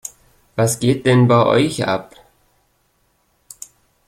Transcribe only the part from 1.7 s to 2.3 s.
ab?